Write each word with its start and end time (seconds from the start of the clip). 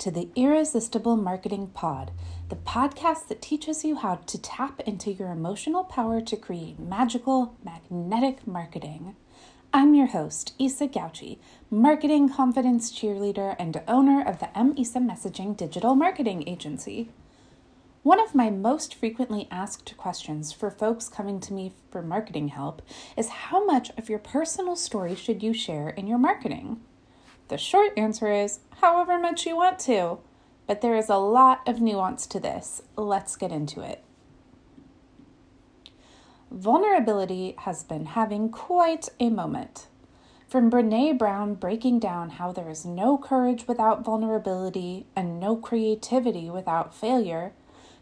To 0.00 0.10
the 0.10 0.28
Irresistible 0.36 1.16
Marketing 1.16 1.68
Pod, 1.68 2.10
the 2.50 2.56
podcast 2.56 3.28
that 3.28 3.40
teaches 3.40 3.82
you 3.82 3.96
how 3.96 4.16
to 4.16 4.40
tap 4.40 4.80
into 4.80 5.10
your 5.10 5.30
emotional 5.30 5.84
power 5.84 6.20
to 6.20 6.36
create 6.36 6.78
magical, 6.78 7.56
magnetic 7.64 8.46
marketing. 8.46 9.16
I'm 9.72 9.94
your 9.94 10.08
host, 10.08 10.52
Isa 10.58 10.86
Gauchi, 10.86 11.38
marketing 11.70 12.28
confidence 12.28 12.92
cheerleader 12.92 13.56
and 13.58 13.82
owner 13.88 14.22
of 14.22 14.38
the 14.38 14.56
M. 14.56 14.74
Isa 14.76 14.98
Messaging 14.98 15.56
Digital 15.56 15.94
Marketing 15.94 16.46
Agency. 16.46 17.08
One 18.02 18.20
of 18.20 18.34
my 18.34 18.50
most 18.50 18.94
frequently 18.94 19.48
asked 19.50 19.96
questions 19.96 20.52
for 20.52 20.70
folks 20.70 21.08
coming 21.08 21.40
to 21.40 21.54
me 21.54 21.72
for 21.90 22.02
marketing 22.02 22.48
help 22.48 22.82
is 23.16 23.28
how 23.28 23.64
much 23.64 23.90
of 23.96 24.10
your 24.10 24.18
personal 24.18 24.76
story 24.76 25.14
should 25.14 25.42
you 25.42 25.54
share 25.54 25.88
in 25.88 26.06
your 26.06 26.18
marketing? 26.18 26.80
The 27.48 27.58
short 27.58 27.92
answer 27.96 28.30
is 28.32 28.60
however 28.80 29.18
much 29.18 29.46
you 29.46 29.56
want 29.56 29.78
to, 29.80 30.18
but 30.66 30.80
there 30.80 30.96
is 30.96 31.08
a 31.08 31.16
lot 31.16 31.60
of 31.66 31.80
nuance 31.80 32.26
to 32.26 32.40
this. 32.40 32.82
Let's 32.96 33.36
get 33.36 33.52
into 33.52 33.80
it. 33.82 34.02
Vulnerability 36.50 37.54
has 37.58 37.84
been 37.84 38.06
having 38.06 38.48
quite 38.50 39.08
a 39.20 39.30
moment. 39.30 39.86
From 40.48 40.70
Brene 40.70 41.18
Brown 41.18 41.54
breaking 41.54 41.98
down 41.98 42.30
how 42.30 42.52
there 42.52 42.70
is 42.70 42.84
no 42.84 43.18
courage 43.18 43.66
without 43.66 44.04
vulnerability 44.04 45.06
and 45.14 45.40
no 45.40 45.56
creativity 45.56 46.48
without 46.48 46.94
failure, 46.94 47.52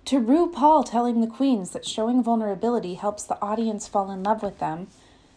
to 0.05 0.21
RuPaul 0.21 0.85
telling 0.85 1.21
the 1.21 1.27
queens 1.27 1.71
that 1.71 1.87
showing 1.87 2.23
vulnerability 2.23 2.95
helps 2.95 3.25
the 3.25 3.41
audience 3.41 3.89
fall 3.89 4.11
in 4.11 4.23
love 4.23 4.43
with 4.43 4.59
them, 4.59 4.89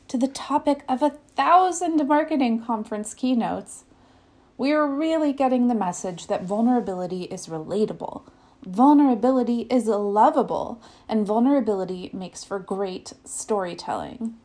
to 0.10 0.18
the 0.18 0.28
topic 0.28 0.84
of 0.90 1.02
a 1.02 1.18
thousand 1.36 2.06
marketing 2.08 2.62
conference 2.62 3.14
keynotes, 3.14 3.86
we 4.58 4.72
are 4.72 4.88
really 4.88 5.34
getting 5.34 5.68
the 5.68 5.76
message 5.76 6.28
that 6.28 6.44
vulnerability 6.44 7.24
is 7.24 7.48
relatable. 7.48 8.24
Vulnerability 8.66 9.62
is 9.70 9.86
lovable, 9.86 10.82
and 11.08 11.28
vulnerability 11.28 12.10
makes 12.12 12.44
for 12.44 12.58
great 12.58 13.14
storytelling. 13.24 14.36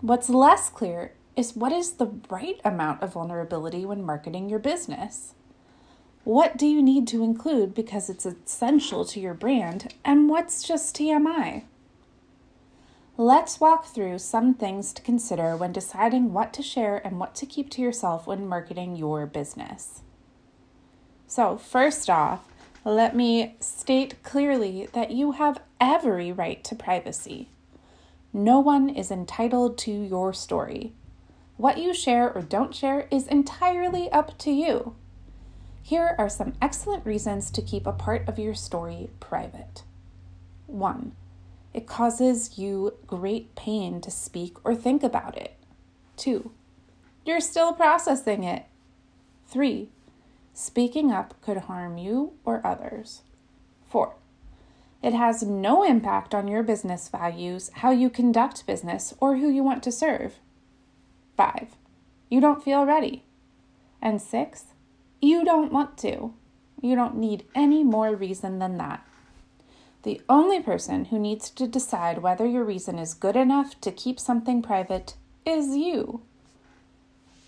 What's 0.00 0.30
less 0.30 0.68
clear 0.68 1.14
is 1.34 1.56
what 1.56 1.72
is 1.72 1.94
the 1.94 2.12
right 2.30 2.60
amount 2.64 3.02
of 3.02 3.12
vulnerability 3.14 3.84
when 3.84 4.04
marketing 4.04 4.48
your 4.48 4.60
business? 4.60 5.34
What 6.24 6.56
do 6.56 6.66
you 6.66 6.82
need 6.82 7.06
to 7.08 7.22
include 7.22 7.74
because 7.74 8.08
it's 8.08 8.26
essential 8.26 9.04
to 9.06 9.20
your 9.20 9.34
brand, 9.34 9.94
and 10.04 10.28
what's 10.28 10.62
just 10.62 10.96
TMI? 10.96 11.64
Let's 13.18 13.60
walk 13.60 13.86
through 13.86 14.18
some 14.18 14.52
things 14.52 14.92
to 14.92 15.00
consider 15.00 15.56
when 15.56 15.72
deciding 15.72 16.34
what 16.34 16.52
to 16.52 16.62
share 16.62 16.98
and 16.98 17.18
what 17.18 17.34
to 17.36 17.46
keep 17.46 17.70
to 17.70 17.80
yourself 17.80 18.26
when 18.26 18.46
marketing 18.46 18.94
your 18.94 19.24
business. 19.24 20.02
So, 21.26 21.56
first 21.56 22.10
off, 22.10 22.46
let 22.84 23.16
me 23.16 23.56
state 23.58 24.22
clearly 24.22 24.90
that 24.92 25.12
you 25.12 25.32
have 25.32 25.62
every 25.80 26.30
right 26.30 26.62
to 26.64 26.74
privacy. 26.74 27.48
No 28.34 28.60
one 28.60 28.90
is 28.90 29.10
entitled 29.10 29.78
to 29.78 29.90
your 29.90 30.34
story. 30.34 30.92
What 31.56 31.78
you 31.78 31.94
share 31.94 32.30
or 32.30 32.42
don't 32.42 32.74
share 32.74 33.08
is 33.10 33.26
entirely 33.28 34.12
up 34.12 34.36
to 34.40 34.50
you. 34.50 34.94
Here 35.82 36.16
are 36.18 36.28
some 36.28 36.52
excellent 36.60 37.06
reasons 37.06 37.50
to 37.52 37.62
keep 37.62 37.86
a 37.86 37.92
part 37.92 38.28
of 38.28 38.38
your 38.38 38.54
story 38.54 39.08
private. 39.20 39.84
1 40.66 41.12
it 41.76 41.86
causes 41.86 42.56
you 42.56 42.94
great 43.06 43.54
pain 43.54 44.00
to 44.00 44.10
speak 44.10 44.56
or 44.64 44.74
think 44.74 45.02
about 45.02 45.36
it. 45.36 45.58
Two, 46.16 46.52
you're 47.26 47.38
still 47.38 47.74
processing 47.74 48.44
it. 48.44 48.64
Three, 49.46 49.90
speaking 50.54 51.12
up 51.12 51.38
could 51.42 51.58
harm 51.58 51.98
you 51.98 52.32
or 52.46 52.66
others. 52.66 53.20
Four, 53.90 54.14
it 55.02 55.12
has 55.12 55.42
no 55.42 55.82
impact 55.82 56.34
on 56.34 56.48
your 56.48 56.62
business 56.62 57.10
values, 57.10 57.70
how 57.74 57.90
you 57.90 58.08
conduct 58.08 58.66
business, 58.66 59.12
or 59.20 59.36
who 59.36 59.50
you 59.50 59.62
want 59.62 59.82
to 59.82 59.92
serve. 59.92 60.36
Five, 61.36 61.76
you 62.30 62.40
don't 62.40 62.64
feel 62.64 62.86
ready. 62.86 63.24
And 64.00 64.22
six, 64.22 64.64
you 65.20 65.44
don't 65.44 65.70
want 65.70 65.98
to. 65.98 66.32
You 66.80 66.94
don't 66.94 67.18
need 67.18 67.44
any 67.54 67.84
more 67.84 68.16
reason 68.16 68.60
than 68.60 68.78
that. 68.78 69.06
The 70.06 70.22
only 70.28 70.60
person 70.60 71.06
who 71.06 71.18
needs 71.18 71.50
to 71.50 71.66
decide 71.66 72.18
whether 72.18 72.46
your 72.46 72.62
reason 72.62 72.96
is 72.96 73.12
good 73.12 73.34
enough 73.34 73.80
to 73.80 73.90
keep 73.90 74.20
something 74.20 74.62
private 74.62 75.16
is 75.44 75.76
you. 75.76 76.20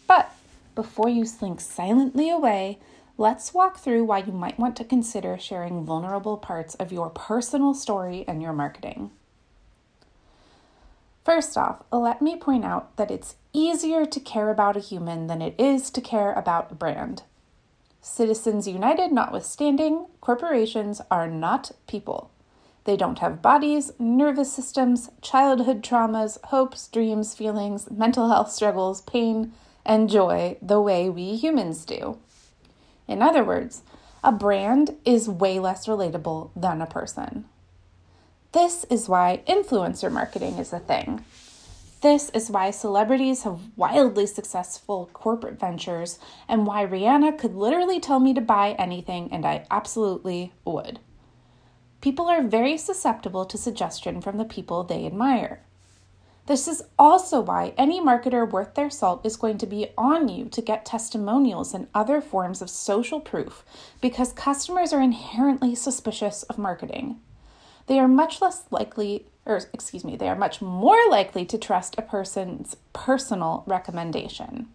But 0.09 0.33
before 0.75 1.09
you 1.09 1.25
slink 1.25 1.61
silently 1.61 2.29
away, 2.29 2.81
let's 3.17 3.55
walk 3.55 3.79
through 3.79 4.07
why 4.07 4.25
you 4.25 4.33
might 4.33 4.59
want 4.59 4.75
to 4.79 4.85
consider 4.85 5.39
sharing 5.39 5.85
vulnerable 5.85 6.37
parts 6.37 6.75
of 6.75 6.91
your 6.91 7.11
personal 7.11 7.75
story 7.75 8.25
and 8.27 8.43
your 8.43 8.53
marketing. 8.53 9.13
First 11.25 11.57
off, 11.57 11.85
let 11.93 12.21
me 12.21 12.35
point 12.35 12.65
out 12.65 12.97
that 12.97 13.13
it's 13.13 13.37
easier 13.53 14.05
to 14.07 14.19
care 14.19 14.51
about 14.51 14.77
a 14.77 14.81
human 14.81 15.29
than 15.29 15.41
it 15.41 15.55
is 15.59 15.91
to 15.91 16.01
care 16.01 16.33
about 16.33 16.73
a 16.73 16.75
brand. 16.75 17.23
Citizens 18.03 18.67
United 18.67 19.13
notwithstanding, 19.13 20.07
corporations 20.21 21.01
are 21.09 21.29
not 21.29 21.71
people. 21.87 22.33
They 22.89 22.97
don't 22.97 23.19
have 23.19 23.43
bodies, 23.43 23.93
nervous 23.99 24.51
systems, 24.51 25.11
childhood 25.21 25.83
traumas, 25.83 26.43
hopes, 26.45 26.89
dreams, 26.89 27.35
feelings, 27.35 27.91
mental 27.91 28.31
health 28.31 28.51
struggles, 28.51 29.03
pain, 29.03 29.53
and 29.85 30.09
joy 30.09 30.57
the 30.63 30.81
way 30.81 31.11
we 31.11 31.37
humans 31.37 31.85
do. 31.85 32.17
In 33.07 33.21
other 33.21 33.45
words, 33.45 33.83
a 34.25 34.33
brand 34.33 34.97
is 35.05 35.29
way 35.29 35.59
less 35.59 35.87
relatable 35.87 36.49
than 36.57 36.81
a 36.81 36.87
person. 36.87 37.45
This 38.53 38.85
is 38.85 39.07
why 39.07 39.43
influencer 39.47 40.11
marketing 40.11 40.55
is 40.55 40.73
a 40.73 40.79
thing. 40.79 41.23
This 42.01 42.31
is 42.31 42.51
why 42.51 42.71
celebrities 42.71 43.43
have 43.43 43.61
wildly 43.77 44.25
successful 44.25 45.11
corporate 45.13 45.61
ventures 45.61 46.19
and 46.49 46.67
why 46.67 46.87
Rihanna 46.87 47.39
could 47.39 47.55
literally 47.55 48.01
tell 48.01 48.19
me 48.19 48.33
to 48.33 48.41
buy 48.41 48.71
anything 48.79 49.29
and 49.31 49.45
I 49.45 49.67
absolutely 49.71 50.55
would. 50.65 51.01
People 52.01 52.27
are 52.27 52.43
very 52.43 52.77
susceptible 52.77 53.45
to 53.45 53.59
suggestion 53.59 54.21
from 54.21 54.39
the 54.39 54.45
people 54.45 54.85
they 54.85 55.05
admire. 55.05 55.61
This 56.47 56.67
is 56.67 56.83
also 56.99 57.41
why 57.43 57.75
any 57.77 58.01
marketer 58.01 58.49
worth 58.49 58.75
their 58.75 58.89
salt 58.89 59.27
is 59.27 59.37
going 59.37 59.59
to 59.59 59.67
be 59.67 59.89
on 59.99 60.29
you 60.29 60.47
to 60.47 60.63
get 60.63 60.87
testimonials 60.87 61.75
and 61.75 61.89
other 61.95 62.23
forms 62.23 62.63
of 62.63 62.71
social 62.71 63.21
proof 63.21 63.65
because 64.01 64.33
customers 64.33 64.95
are 64.95 65.03
inherently 65.03 65.75
suspicious 65.75 66.45
of 66.45 66.57
marketing. 66.57 67.21
They 67.87 67.99
are 67.99 68.09
much 68.09 68.41
less 68.41 68.65
likely, 68.71 69.27
or 69.45 69.61
excuse 69.75 70.05
me, 70.05 70.17
they 70.17 70.29
are 70.29 70.35
much 70.37 70.63
more 70.63 70.99
likely 71.11 71.45
to 71.45 71.59
trust 71.59 71.97
a 71.99 72.03
person's 72.03 72.77
personal 72.95 73.65
recommendation. 73.67 74.69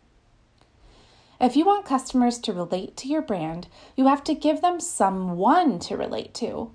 If 1.41 1.55
you 1.55 1.65
want 1.65 1.85
customers 1.85 2.37
to 2.39 2.53
relate 2.53 2.95
to 2.97 3.07
your 3.07 3.21
brand, 3.23 3.67
you 3.95 4.07
have 4.07 4.23
to 4.25 4.35
give 4.35 4.61
them 4.61 4.79
someone 4.79 5.79
to 5.79 5.97
relate 5.97 6.35
to. 6.35 6.69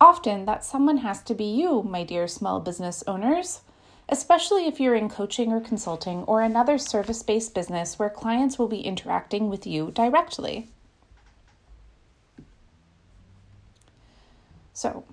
Often, 0.00 0.46
that 0.46 0.64
someone 0.64 0.98
has 0.98 1.22
to 1.24 1.34
be 1.34 1.44
you, 1.44 1.82
my 1.82 2.04
dear 2.04 2.26
small 2.26 2.58
business 2.58 3.04
owners, 3.06 3.60
especially 4.08 4.66
if 4.66 4.80
you're 4.80 4.94
in 4.94 5.10
coaching 5.10 5.52
or 5.52 5.60
consulting 5.60 6.22
or 6.22 6.40
another 6.40 6.78
service 6.78 7.22
based 7.22 7.54
business 7.54 7.98
where 7.98 8.08
clients 8.08 8.58
will 8.58 8.68
be 8.68 8.80
interacting 8.80 9.50
with 9.50 9.66
you 9.66 9.90
directly. 9.90 10.68
So, 14.72 15.04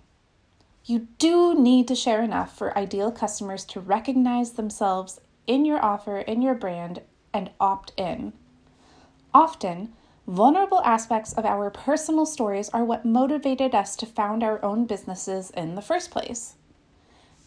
you 0.86 1.10
do 1.20 1.54
need 1.54 1.90
to 1.90 1.96
share 1.96 2.24
enough 2.24 2.58
for 2.58 2.78
ideal 2.78 3.12
customers 3.12 3.66
to 3.66 3.82
recognize 3.82 4.52
themselves 4.52 5.20
in 5.46 5.66
your 5.66 5.84
offer, 5.84 6.20
in 6.20 6.42
your 6.42 6.56
brand, 6.56 7.02
and 7.34 7.50
opt 7.60 7.92
in. 7.98 8.32
Often, 9.34 9.92
Vulnerable 10.28 10.82
aspects 10.82 11.32
of 11.32 11.46
our 11.46 11.70
personal 11.70 12.26
stories 12.26 12.68
are 12.70 12.84
what 12.84 13.06
motivated 13.06 13.74
us 13.74 13.96
to 13.96 14.06
found 14.06 14.44
our 14.44 14.64
own 14.64 14.86
businesses 14.86 15.52
in 15.52 15.76
the 15.76 15.82
first 15.82 16.12
place. 16.12 16.56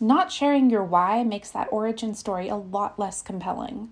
Not 0.00 0.32
sharing 0.32 0.70
your 0.70 0.82
why 0.82 1.22
makes 1.22 1.50
that 1.50 1.68
origin 1.70 2.14
story 2.14 2.48
a 2.48 2.56
lot 2.56 2.98
less 2.98 3.20
compelling. 3.20 3.90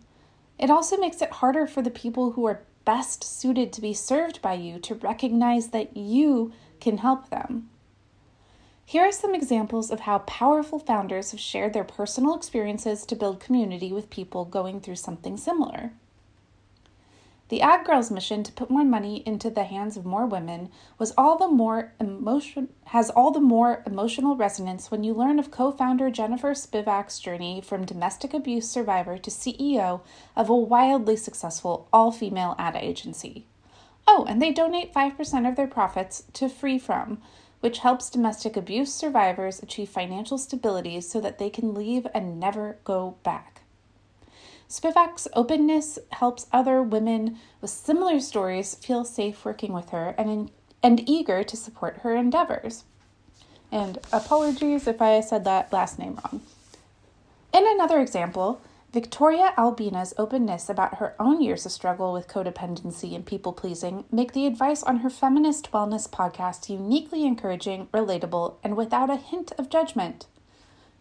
It 0.59 0.71
also 0.71 0.97
makes 0.97 1.21
it 1.21 1.33
harder 1.33 1.67
for 1.67 1.83
the 1.83 1.91
people 1.91 2.33
who 2.33 2.47
are 2.47 2.63
best 2.87 3.23
suited 3.23 3.75
to 3.75 3.83
be 3.83 3.93
served 3.93 4.41
by 4.41 4.55
you 4.55 4.79
to 4.79 4.95
recognize 4.95 5.69
that 5.69 5.95
you 5.95 6.55
can 6.81 6.97
help 6.97 7.29
them. 7.29 7.69
Here 8.87 9.03
are 9.03 9.13
some 9.13 9.35
examples 9.35 9.91
of 9.91 10.01
how 10.01 10.21
powerful 10.21 10.79
founders 10.79 11.33
have 11.33 11.41
shared 11.41 11.75
their 11.75 11.85
personal 11.85 12.35
experiences 12.35 13.05
to 13.05 13.17
build 13.17 13.39
community 13.39 13.93
with 13.93 14.09
people 14.09 14.47
going 14.47 14.81
through 14.81 14.97
something 14.97 15.37
similar. 15.37 15.93
The 17.49 17.63
Ad 17.63 17.87
Girl's 17.87 18.11
mission 18.11 18.43
to 18.43 18.53
put 18.53 18.69
more 18.69 18.85
money 18.85 19.23
into 19.25 19.49
the 19.49 19.65
hands 19.65 19.97
of 19.97 20.05
more 20.05 20.27
women 20.27 20.69
was 20.99 21.15
all 21.17 21.39
the 21.39 21.49
more 21.49 21.95
emotion 21.99 22.69
has 22.87 23.09
all 23.09 23.31
the 23.31 23.41
more 23.41 23.83
emotional 23.87 24.37
resonance 24.37 24.91
when 24.91 25.03
you 25.03 25.15
learn 25.15 25.39
of 25.39 25.51
co-founder 25.51 26.11
Jennifer 26.11 26.53
Spivak's 26.53 27.19
journey 27.19 27.63
from 27.63 27.87
domestic 27.87 28.35
abuse 28.35 28.69
survivor 28.69 29.17
to 29.17 29.31
CEO 29.31 30.03
of 30.37 30.51
a 30.51 30.55
wildly 30.55 31.17
successful 31.17 31.89
all-female 31.91 32.55
ad 32.59 32.77
agency. 32.77 33.47
Oh, 34.07 34.27
and 34.29 34.43
they 34.43 34.53
donate 34.53 34.93
5% 34.93 35.49
of 35.49 35.57
their 35.57 35.67
profits 35.67 36.25
to 36.35 36.47
FreeFrom, 36.47 37.17
which 37.61 37.79
helps 37.79 38.11
domestic 38.11 38.59
abuse 38.59 38.93
survivors 38.93 39.63
achieve 39.63 39.89
financial 39.89 40.37
stability 40.37 41.01
so 41.01 41.19
that 41.23 41.39
they 41.39 41.49
can 41.49 41.73
leave 41.73 42.07
and 42.13 42.39
never 42.39 42.77
go 42.85 43.17
back. 43.23 43.58
Spivak's 44.69 45.27
openness 45.33 45.99
helps 46.13 46.47
other 46.53 46.83
women 46.83 47.39
with 47.61 47.71
similar 47.71 48.21
stories 48.21 48.75
feel 48.75 49.05
safe 49.05 49.45
working 49.45 49.73
with 49.73 49.91
her 49.91 50.15
and, 50.19 50.31
in, 50.31 50.51
and 50.83 51.09
eager 51.09 51.43
to 51.43 51.57
support 51.57 52.01
her 52.03 52.15
endeavors. 52.15 52.85
And 53.73 53.99
apologies 54.13 54.87
if 54.87 55.01
I 55.01 55.21
said 55.21 55.45
that 55.45 55.73
last 55.73 55.99
name 55.99 56.19
wrong. 56.23 56.43
In 57.55 57.67
another 57.67 58.01
example, 58.01 58.61
Victoria 58.93 59.53
Albina's 59.59 60.15
openness 60.17 60.69
about 60.69 60.97
her 60.97 61.15
own 61.19 61.43
years 61.43 61.67
of 61.67 61.73
struggle 61.73 62.13
with 62.13 62.29
codependency 62.29 63.15
and 63.15 63.25
people 63.25 63.53
pleasing 63.53 64.05
make 64.11 64.33
the 64.33 64.47
advice 64.47 64.83
on 64.83 64.99
her 64.99 65.11
feminist 65.11 65.71
wellness 65.73 66.09
podcast 66.09 66.71
uniquely 66.71 67.25
encouraging, 67.27 67.87
relatable, 67.89 68.55
and 68.63 68.77
without 68.77 69.11
a 69.11 69.17
hint 69.17 69.53
of 69.59 69.69
judgment. 69.69 70.27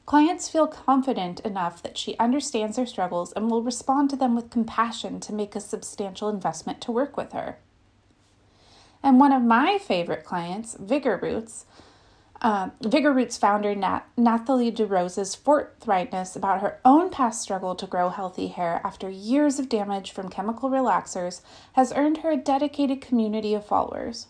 Clients 0.08 0.48
feel 0.48 0.68
confident 0.68 1.42
enough 1.42 1.84
that 1.84 1.98
she 1.98 2.18
understands 2.18 2.78
their 2.78 2.86
struggles 2.86 3.34
and 3.34 3.52
will 3.52 3.62
respond 3.62 4.10
to 4.10 4.16
them 4.16 4.36
with 4.36 4.50
compassion 4.50 5.20
to 5.20 5.34
make 5.34 5.54
a 5.54 5.60
substantial 5.60 6.30
investment 6.30 6.80
to 6.80 6.94
work 6.94 7.18
with 7.18 7.34
her. 7.34 7.58
And 9.04 9.20
one 9.20 9.34
of 9.34 9.42
my 9.42 9.78
favorite 9.78 10.24
clients, 10.24 10.78
Vigor 10.80 11.20
Roots, 11.22 11.66
uh, 12.42 12.70
Vigor 12.82 13.12
Roots 13.12 13.38
founder 13.38 13.76
Nat- 13.76 14.06
Nathalie 14.16 14.72
DeRosa's 14.72 15.36
forthrightness 15.36 16.38
about 16.38 16.62
her 16.62 16.80
own 16.86 17.10
past 17.10 17.42
struggle 17.42 17.76
to 17.76 17.86
grow 17.86 18.08
healthy 18.08 18.48
hair 18.48 18.80
after 18.86 19.10
years 19.10 19.60
of 19.60 19.68
damage 19.68 20.12
from 20.12 20.30
chemical 20.30 20.70
relaxers 20.70 21.42
has 21.74 21.92
earned 21.92 22.20
her 22.20 22.32
a 22.32 22.38
dedicated 22.38 23.02
community 23.02 23.54
of 23.54 23.66
followers. 23.66 24.28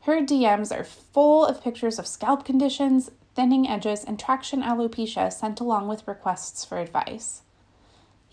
Her 0.00 0.20
DMs 0.20 0.70
are 0.70 0.84
full 0.84 1.46
of 1.46 1.62
pictures 1.62 1.98
of 1.98 2.06
scalp 2.06 2.44
conditions, 2.44 3.10
thinning 3.34 3.68
edges, 3.68 4.04
and 4.04 4.18
traction 4.18 4.62
alopecia 4.62 5.32
sent 5.32 5.60
along 5.60 5.88
with 5.88 6.06
requests 6.06 6.64
for 6.64 6.78
advice. 6.78 7.42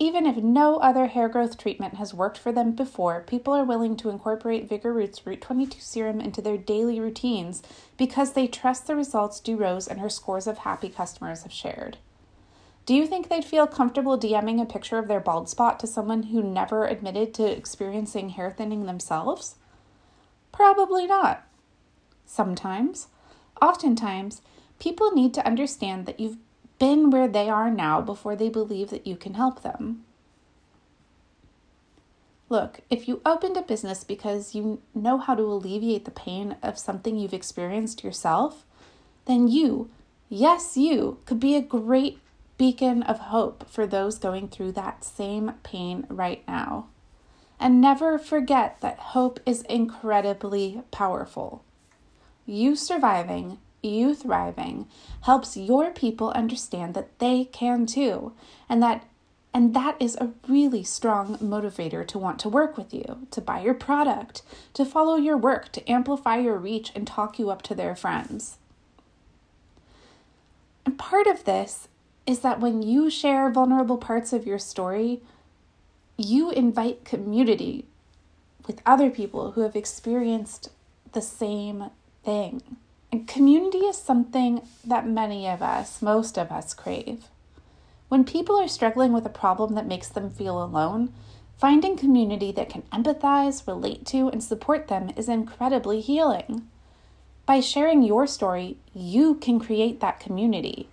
Even 0.01 0.25
if 0.25 0.37
no 0.37 0.77
other 0.77 1.07
hair 1.07 1.29
growth 1.29 1.59
treatment 1.59 1.93
has 1.93 2.11
worked 2.11 2.37
for 2.37 2.51
them 2.51 2.71
before, 2.71 3.21
people 3.21 3.53
are 3.53 3.63
willing 3.63 3.95
to 3.97 4.09
incorporate 4.09 4.67
Vigor 4.67 4.91
Roots 4.91 5.27
Root 5.27 5.41
22 5.41 5.79
serum 5.79 6.19
into 6.19 6.41
their 6.41 6.57
daily 6.57 6.99
routines 6.99 7.61
because 7.97 8.33
they 8.33 8.47
trust 8.47 8.87
the 8.87 8.95
results 8.95 9.39
DeRose 9.39 9.87
and 9.87 9.99
her 9.99 10.09
scores 10.09 10.47
of 10.47 10.59
happy 10.59 10.89
customers 10.89 11.43
have 11.43 11.51
shared. 11.51 11.97
Do 12.87 12.95
you 12.95 13.05
think 13.05 13.29
they'd 13.29 13.45
feel 13.45 13.67
comfortable 13.67 14.17
DMing 14.17 14.59
a 14.59 14.65
picture 14.65 14.97
of 14.97 15.07
their 15.07 15.19
bald 15.19 15.47
spot 15.49 15.79
to 15.81 15.87
someone 15.87 16.23
who 16.23 16.41
never 16.41 16.87
admitted 16.87 17.31
to 17.35 17.45
experiencing 17.45 18.29
hair 18.29 18.49
thinning 18.49 18.87
themselves? 18.87 19.55
Probably 20.51 21.05
not. 21.05 21.47
Sometimes, 22.25 23.07
oftentimes, 23.61 24.41
people 24.81 25.11
need 25.11 25.31
to 25.31 25.45
understand 25.45 26.07
that 26.07 26.19
you've 26.19 26.39
been 26.79 27.11
where 27.11 27.27
they 27.27 27.47
are 27.47 27.69
now 27.69 28.01
before 28.01 28.35
they 28.35 28.49
believe 28.49 28.89
that 28.89 29.05
you 29.05 29.15
can 29.15 29.35
help 29.35 29.61
them. 29.61 30.03
Look, 32.49 32.81
if 32.89 33.07
you 33.07 33.21
opened 33.23 33.55
a 33.57 33.61
business 33.61 34.03
because 34.03 34.55
you 34.55 34.81
know 34.95 35.19
how 35.19 35.35
to 35.35 35.43
alleviate 35.43 36.05
the 36.05 36.11
pain 36.11 36.57
of 36.63 36.79
something 36.79 37.15
you've 37.15 37.33
experienced 37.33 38.03
yourself, 38.03 38.65
then 39.25 39.47
you, 39.47 39.91
yes, 40.27 40.75
you, 40.75 41.19
could 41.27 41.39
be 41.39 41.55
a 41.55 41.61
great 41.61 42.19
beacon 42.57 43.03
of 43.03 43.19
hope 43.19 43.69
for 43.69 43.85
those 43.85 44.17
going 44.17 44.47
through 44.47 44.71
that 44.71 45.03
same 45.03 45.53
pain 45.61 46.07
right 46.09 46.43
now. 46.47 46.87
And 47.59 47.79
never 47.79 48.17
forget 48.17 48.81
that 48.81 48.97
hope 48.97 49.39
is 49.45 49.61
incredibly 49.63 50.81
powerful. 50.89 51.63
You 52.47 52.75
surviving 52.75 53.59
you 53.81 54.13
thriving 54.13 54.87
helps 55.21 55.57
your 55.57 55.91
people 55.91 56.29
understand 56.31 56.93
that 56.93 57.19
they 57.19 57.45
can 57.45 57.85
too 57.85 58.33
and 58.69 58.81
that 58.81 59.05
and 59.53 59.73
that 59.73 59.97
is 59.99 60.15
a 60.15 60.31
really 60.47 60.83
strong 60.83 61.37
motivator 61.39 62.07
to 62.07 62.17
want 62.17 62.39
to 62.39 62.47
work 62.47 62.77
with 62.77 62.93
you, 62.93 63.27
to 63.31 63.41
buy 63.41 63.59
your 63.59 63.73
product, 63.73 64.43
to 64.73 64.85
follow 64.85 65.17
your 65.17 65.35
work, 65.35 65.71
to 65.73 65.91
amplify 65.91 66.37
your 66.37 66.57
reach 66.57 66.91
and 66.95 67.05
talk 67.05 67.37
you 67.37 67.49
up 67.49 67.61
to 67.63 67.75
their 67.75 67.93
friends. 67.93 68.59
And 70.85 70.97
part 70.97 71.27
of 71.27 71.43
this 71.43 71.89
is 72.25 72.39
that 72.39 72.61
when 72.61 72.81
you 72.81 73.09
share 73.09 73.49
vulnerable 73.49 73.97
parts 73.97 74.31
of 74.31 74.47
your 74.47 74.59
story, 74.59 75.19
you 76.17 76.51
invite 76.51 77.03
community 77.03 77.85
with 78.67 78.81
other 78.85 79.09
people 79.09 79.51
who 79.51 79.61
have 79.61 79.75
experienced 79.75 80.69
the 81.11 81.21
same 81.21 81.89
thing. 82.23 82.61
And 83.11 83.27
community 83.27 83.79
is 83.79 83.97
something 83.97 84.61
that 84.85 85.05
many 85.05 85.45
of 85.45 85.61
us, 85.61 86.01
most 86.01 86.37
of 86.37 86.49
us, 86.49 86.73
crave. 86.73 87.25
When 88.07 88.23
people 88.23 88.57
are 88.57 88.69
struggling 88.69 89.11
with 89.11 89.25
a 89.25 89.29
problem 89.29 89.75
that 89.75 89.85
makes 89.85 90.07
them 90.07 90.29
feel 90.29 90.63
alone, 90.63 91.11
finding 91.57 91.97
community 91.97 92.53
that 92.53 92.69
can 92.69 92.83
empathize, 92.93 93.67
relate 93.67 94.05
to, 94.07 94.29
and 94.29 94.41
support 94.41 94.87
them 94.87 95.11
is 95.17 95.27
incredibly 95.27 95.99
healing. 95.99 96.69
By 97.45 97.59
sharing 97.59 98.01
your 98.01 98.27
story, 98.27 98.77
you 98.93 99.35
can 99.35 99.59
create 99.59 99.99
that 99.99 100.21
community. 100.21 100.87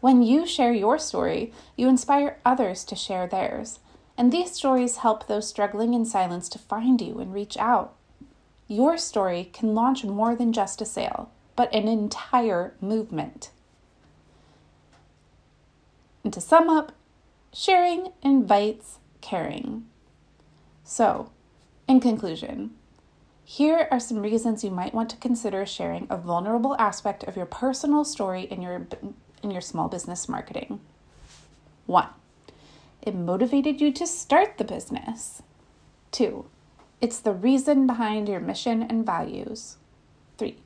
When 0.00 0.22
you 0.22 0.46
share 0.46 0.74
your 0.74 0.98
story, 0.98 1.54
you 1.76 1.88
inspire 1.88 2.38
others 2.44 2.84
to 2.84 2.94
share 2.94 3.26
theirs. 3.26 3.78
And 4.18 4.30
these 4.30 4.52
stories 4.52 4.98
help 4.98 5.26
those 5.26 5.48
struggling 5.48 5.94
in 5.94 6.04
silence 6.04 6.50
to 6.50 6.58
find 6.58 7.00
you 7.00 7.20
and 7.20 7.32
reach 7.32 7.56
out. 7.56 7.94
Your 8.66 8.98
story 8.98 9.48
can 9.50 9.74
launch 9.74 10.04
more 10.04 10.36
than 10.36 10.52
just 10.52 10.82
a 10.82 10.84
sale 10.84 11.30
but 11.58 11.74
an 11.74 11.88
entire 11.88 12.72
movement. 12.80 13.50
And 16.22 16.32
to 16.32 16.40
sum 16.40 16.70
up, 16.70 16.92
sharing 17.52 18.12
invites 18.22 19.00
caring. 19.20 19.84
So, 20.84 21.32
in 21.88 21.98
conclusion, 21.98 22.70
here 23.44 23.88
are 23.90 23.98
some 23.98 24.18
reasons 24.18 24.62
you 24.62 24.70
might 24.70 24.94
want 24.94 25.10
to 25.10 25.16
consider 25.16 25.66
sharing 25.66 26.06
a 26.08 26.16
vulnerable 26.16 26.76
aspect 26.78 27.24
of 27.24 27.34
your 27.34 27.46
personal 27.46 28.04
story 28.04 28.42
in 28.42 28.62
your 28.62 28.86
in 29.42 29.50
your 29.50 29.60
small 29.60 29.88
business 29.88 30.28
marketing. 30.28 30.78
1. 31.86 32.06
It 33.02 33.16
motivated 33.16 33.80
you 33.80 33.90
to 33.94 34.06
start 34.06 34.58
the 34.58 34.64
business. 34.64 35.42
2. 36.12 36.44
It's 37.00 37.18
the 37.18 37.32
reason 37.32 37.88
behind 37.88 38.28
your 38.28 38.38
mission 38.38 38.80
and 38.80 39.04
values. 39.04 39.76
3. 40.36 40.56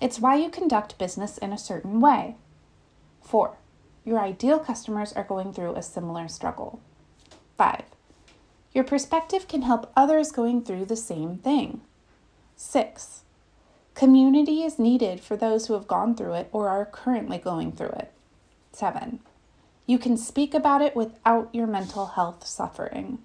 It's 0.00 0.20
why 0.20 0.36
you 0.36 0.50
conduct 0.50 0.98
business 0.98 1.38
in 1.38 1.52
a 1.52 1.58
certain 1.58 2.00
way. 2.00 2.36
4. 3.22 3.56
Your 4.04 4.20
ideal 4.20 4.58
customers 4.58 5.12
are 5.12 5.24
going 5.24 5.52
through 5.52 5.74
a 5.74 5.82
similar 5.82 6.28
struggle. 6.28 6.80
5. 7.56 7.82
Your 8.72 8.84
perspective 8.84 9.48
can 9.48 9.62
help 9.62 9.90
others 9.96 10.30
going 10.30 10.62
through 10.62 10.84
the 10.84 10.96
same 10.96 11.38
thing. 11.38 11.80
6. 12.56 13.22
Community 13.94 14.62
is 14.62 14.78
needed 14.78 15.20
for 15.20 15.36
those 15.36 15.66
who 15.66 15.72
have 15.72 15.88
gone 15.88 16.14
through 16.14 16.34
it 16.34 16.48
or 16.52 16.68
are 16.68 16.84
currently 16.84 17.38
going 17.38 17.72
through 17.72 17.88
it. 17.88 18.12
7. 18.72 19.20
You 19.86 19.98
can 19.98 20.18
speak 20.18 20.52
about 20.52 20.82
it 20.82 20.94
without 20.94 21.48
your 21.54 21.66
mental 21.66 22.06
health 22.06 22.46
suffering. 22.46 23.18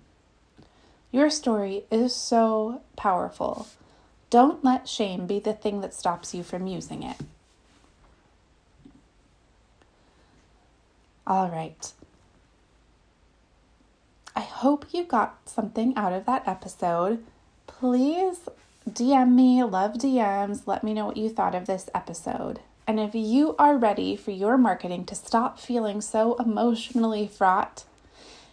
Your 1.11 1.29
story 1.29 1.83
is 1.91 2.15
so 2.15 2.81
powerful 2.95 3.67
don't 4.31 4.63
let 4.63 4.89
shame 4.89 5.27
be 5.27 5.39
the 5.39 5.53
thing 5.53 5.81
that 5.81 5.93
stops 5.93 6.33
you 6.33 6.41
from 6.41 6.65
using 6.65 7.03
it. 7.03 7.17
All 11.27 11.49
right. 11.49 11.91
I 14.35 14.41
hope 14.41 14.85
you 14.91 15.03
got 15.03 15.37
something 15.47 15.95
out 15.95 16.13
of 16.13 16.25
that 16.25 16.47
episode. 16.47 17.23
Please 17.67 18.49
DM 18.89 19.33
me, 19.33 19.63
love 19.63 19.93
DMs, 19.93 20.65
let 20.65 20.83
me 20.83 20.93
know 20.93 21.05
what 21.05 21.17
you 21.17 21.29
thought 21.29 21.53
of 21.53 21.67
this 21.67 21.89
episode. 21.93 22.61
And 22.87 22.99
if 22.99 23.13
you 23.13 23.55
are 23.59 23.77
ready 23.77 24.15
for 24.15 24.31
your 24.31 24.57
marketing 24.57 25.05
to 25.05 25.15
stop 25.15 25.59
feeling 25.59 26.01
so 26.01 26.35
emotionally 26.35 27.27
fraught, 27.27 27.83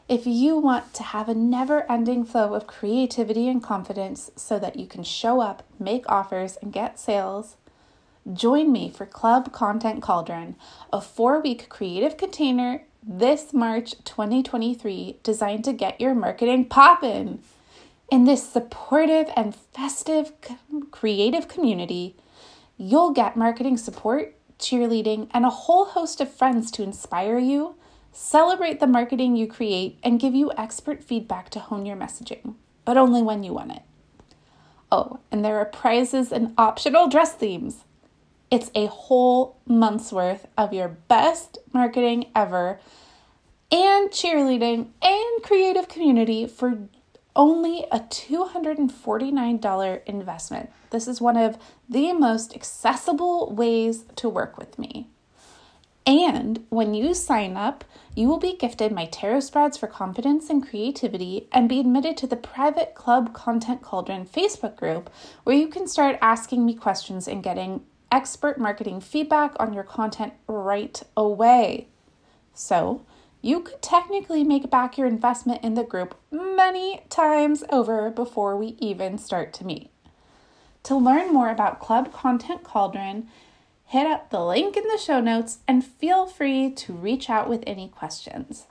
if 0.09 0.27
you 0.27 0.57
want 0.57 0.95
to 0.95 1.03
have 1.03 1.29
a 1.29 1.35
never 1.35 1.91
ending 1.91 2.25
flow 2.25 2.55
of 2.55 2.67
creativity 2.67 3.47
and 3.47 3.62
confidence 3.62 4.31
so 4.37 4.59
that 4.59 4.77
you 4.77 4.87
can 4.87 5.05
show 5.05 5.41
up, 5.41 5.62
make 5.79 6.11
offers, 6.11 6.57
and 6.62 6.73
get 6.73 6.99
sales, 6.99 7.57
join 8.33 8.73
me 8.73 8.88
for 8.88 9.05
Club 9.05 9.53
Content 9.53 10.00
Cauldron, 10.00 10.57
a 10.93 11.00
four 11.00 11.41
week 11.41 11.69
creative 11.69 12.17
container 12.17 12.83
this 13.07 13.53
March 13.53 13.93
2023 14.05 15.19
designed 15.23 15.65
to 15.65 15.73
get 15.73 16.00
your 16.00 16.15
marketing 16.15 16.65
poppin'. 16.65 17.41
In 18.11 18.25
this 18.25 18.49
supportive 18.50 19.31
and 19.37 19.55
festive 19.55 20.33
creative 20.91 21.49
community, 21.49 22.17
you'll 22.79 23.11
get 23.11 23.37
marketing 23.37 23.77
support, 23.77 24.35
cheerleading, 24.59 25.29
and 25.33 25.45
a 25.45 25.50
whole 25.50 25.85
host 25.85 26.21
of 26.23 26.33
friends 26.33 26.71
to 26.71 26.83
inspire 26.83 27.38
you 27.38 27.75
Celebrate 28.12 28.81
the 28.81 28.87
marketing 28.87 29.37
you 29.37 29.47
create 29.47 29.99
and 30.03 30.21
give 30.21 30.35
you 30.35 30.53
expert 30.57 31.05
feedback 31.05 31.50
to 31.50 31.61
hone 31.61 31.85
your 31.87 31.97
messaging, 31.97 32.55
but 32.85 32.97
only 32.97 33.23
when 33.23 33.43
you 33.43 33.53
want 33.53 33.73
it. 33.73 33.83
Oh, 34.91 35.21
and 35.31 35.45
there 35.45 35.59
are 35.59 35.67
prizes 35.67 36.33
and 36.33 36.55
optional 36.57 37.09
dress 37.09 37.35
themes. 37.35 37.85
It's 38.50 38.71
a 38.75 38.87
whole 38.87 39.59
month's 39.67 40.11
worth 40.12 40.47
of 40.57 40.73
your 40.73 40.88
best 40.88 41.59
marketing 41.73 42.31
ever 42.35 42.81
and 43.71 44.09
cheerleading 44.11 44.88
and 45.03 45.43
creative 45.43 45.88
community 45.88 46.47
for 46.47 46.79
only 47.37 47.85
a 47.93 48.00
$249 48.00 50.05
investment. 50.07 50.71
This 50.91 51.07
is 51.07 51.21
one 51.21 51.37
of 51.37 51.59
the 51.88 52.12
most 52.15 52.53
accessible 52.55 53.53
ways 53.55 54.05
to 54.17 54.29
work 54.29 54.59
with 54.59 54.77
me. 54.79 55.09
And 56.09 56.65
when 56.71 56.95
you 56.95 57.12
sign 57.12 57.59
up, 57.59 57.85
you 58.15 58.29
will 58.29 58.38
be 58.38 58.57
gifted 58.57 58.93
my 58.93 59.05
Tarot 59.05 59.41
Spreads 59.41 59.77
for 59.77 59.87
Confidence 59.87 60.49
and 60.49 60.67
Creativity 60.67 61.49
and 61.53 61.69
be 61.69 61.81
admitted 61.81 62.17
to 62.17 62.27
the 62.27 62.35
private 62.35 62.95
Club 62.95 63.35
Content 63.35 63.83
Cauldron 63.83 64.25
Facebook 64.25 64.75
group 64.75 65.11
where 65.45 65.55
you 65.55 65.69
can 65.69 65.87
start 65.87 66.19
asking 66.23 66.65
me 66.65 66.73
questions 66.73 67.29
and 67.29 67.43
getting 67.43 67.83
expert 68.11 68.59
marketing 68.59 69.03
feedback 69.03 69.53
on 69.61 69.75
your 69.75 69.85
content 69.85 70.33
right 70.47 71.03
away. 71.15 71.88
So, 72.55 73.05
you 73.43 73.61
could 73.61 73.83
technically 73.83 74.45
make 74.45 74.71
back 74.71 74.97
your 74.97 75.07
investment 75.07 75.62
in 75.62 75.75
the 75.75 75.85
group 75.85 76.19
many 76.31 77.03
times 77.11 77.65
over 77.69 78.09
before 78.09 78.57
we 78.57 78.77
even 78.79 79.19
start 79.19 79.53
to 79.53 79.67
meet. 79.67 79.91
To 80.85 80.97
learn 80.97 81.35
more 81.35 81.50
about 81.50 81.81
Club 81.81 82.15
Content 82.15 82.65
Cauldron, 82.65 83.29
hit 83.88 84.07
up 84.07 84.28
the 84.28 84.45
link 84.45 84.76
in 84.76 84.87
the 84.88 84.99
show 84.99 85.18
notes 85.18 85.59
and 85.66 85.85
feel 85.85 86.26
free 86.26 86.71
to 86.71 86.92
reach 86.92 87.30
out 87.30 87.49
with 87.49 87.64
any 87.66 87.88
questions. 87.88 88.66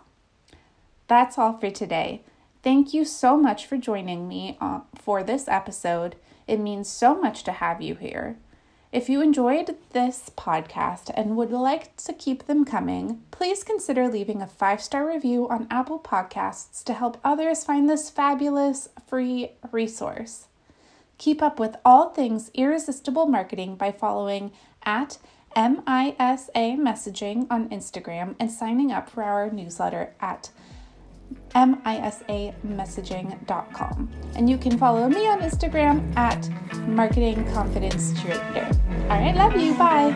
That's 1.08 1.40
all 1.40 1.58
for 1.58 1.72
today. 1.72 2.22
Thank 2.62 2.94
you 2.94 3.04
so 3.04 3.36
much 3.36 3.66
for 3.66 3.78
joining 3.78 4.28
me 4.28 4.58
uh, 4.62 4.82
for 4.94 5.24
this 5.24 5.48
episode. 5.48 6.18
It 6.46 6.60
means 6.60 6.88
so 6.88 7.20
much 7.20 7.44
to 7.46 7.52
have 7.54 7.82
you 7.82 7.96
here. 7.96 8.38
If 8.92 9.10
you 9.10 9.22
enjoyed 9.22 9.76
this 9.92 10.30
podcast 10.38 11.12
and 11.16 11.36
would 11.36 11.52
like 11.52 11.98
to 11.98 12.14
keep 12.14 12.46
them 12.46 12.64
coming, 12.64 13.24
please 13.32 13.64
consider 13.64 14.08
leaving 14.08 14.42
a 14.44 14.48
five 14.48 14.82
star 14.84 15.08
review 15.08 15.50
on 15.50 15.68
Apple 15.72 16.00
Podcasts 16.00 16.84
to 16.84 16.94
help 16.94 17.18
others 17.24 17.66
find 17.66 17.90
this 17.90 18.12
fabulous 18.12 18.88
free 19.08 19.54
resource. 19.72 20.46
Keep 21.18 21.42
up 21.42 21.60
with 21.60 21.76
all 21.84 22.10
things 22.10 22.52
irresistible 22.54 23.26
marketing 23.26 23.76
by 23.76 23.92
following 23.92 24.52
at 24.84 25.18
MISA 25.56 26.78
Messaging 26.78 27.48
on 27.50 27.70
Instagram 27.70 28.36
and 28.40 28.52
signing 28.52 28.92
up 28.92 29.10
for 29.10 29.24
our 29.24 29.50
newsletter 29.50 30.14
at 30.22 30.52
misamessaging.com. 31.56 34.12
And 34.36 34.50
you 34.50 34.58
can 34.58 34.78
follow 34.78 35.08
me 35.10 35.28
on 35.28 35.42
Instagram 35.42 36.16
at 36.16 36.50
Marketing 36.88 37.44
Confidence 37.54 38.14
Cheerleader. 38.14 38.74
All 39.10 39.20
right, 39.20 39.36
love 39.36 39.56
you. 39.56 39.74
Bye. 39.76 40.16